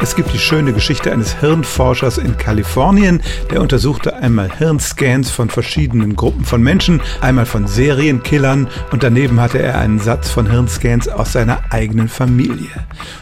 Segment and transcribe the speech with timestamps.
[0.00, 6.14] Es gibt die schöne Geschichte eines Hirnforschers in Kalifornien, der untersuchte einmal Hirnscans von verschiedenen
[6.14, 11.32] Gruppen von Menschen, einmal von Serienkillern und daneben hatte er einen Satz von Hirnscans aus
[11.32, 12.70] seiner eigenen Familie.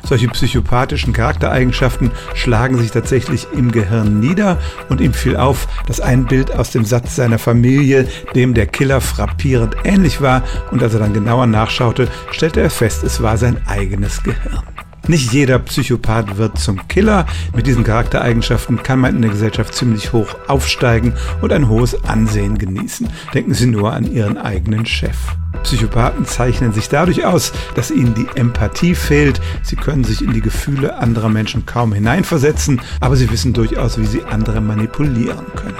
[0.04, 4.58] Solche psychopathischen Charaktereigenschaften schlagen sich tatsächlich im Gehirn nieder
[4.90, 9.00] und ihm fiel auf, dass ein Bild aus dem Satz seiner Familie dem der Killer
[9.00, 13.66] frappierend ähnlich war und als er dann genauer nachschaute, stellte er fest, es war sein
[13.66, 14.62] eigenes Gehirn.
[15.08, 17.26] Nicht jeder Psychopath wird zum Killer.
[17.54, 22.58] Mit diesen Charaktereigenschaften kann man in der Gesellschaft ziemlich hoch aufsteigen und ein hohes Ansehen
[22.58, 23.08] genießen.
[23.32, 25.16] Denken Sie nur an Ihren eigenen Chef.
[25.62, 29.40] Psychopathen zeichnen sich dadurch aus, dass ihnen die Empathie fehlt.
[29.62, 34.06] Sie können sich in die Gefühle anderer Menschen kaum hineinversetzen, aber sie wissen durchaus, wie
[34.06, 35.75] sie andere manipulieren können.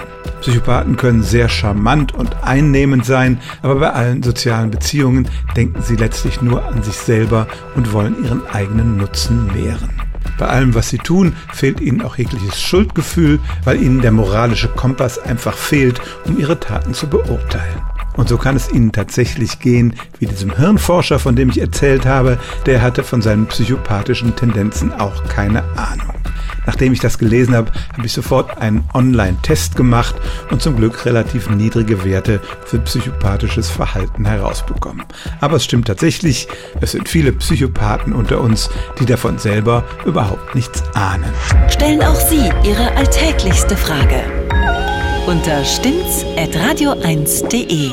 [0.47, 6.41] Psychopathen können sehr charmant und einnehmend sein, aber bei allen sozialen Beziehungen denken sie letztlich
[6.41, 9.89] nur an sich selber und wollen ihren eigenen Nutzen mehren.
[10.39, 15.19] Bei allem, was sie tun, fehlt ihnen auch jegliches Schuldgefühl, weil ihnen der moralische Kompass
[15.19, 17.81] einfach fehlt, um ihre Taten zu beurteilen.
[18.15, 22.39] Und so kann es Ihnen tatsächlich gehen, wie diesem Hirnforscher, von dem ich erzählt habe,
[22.65, 26.15] der hatte von seinen psychopathischen Tendenzen auch keine Ahnung.
[26.67, 30.13] Nachdem ich das gelesen habe, habe ich sofort einen Online-Test gemacht
[30.51, 35.05] und zum Glück relativ niedrige Werte für psychopathisches Verhalten herausbekommen.
[35.41, 36.47] Aber es stimmt tatsächlich,
[36.79, 41.33] es sind viele Psychopathen unter uns, die davon selber überhaupt nichts ahnen.
[41.69, 44.21] Stellen auch Sie Ihre alltäglichste Frage
[45.27, 47.91] unter stimmtz.radio1.de.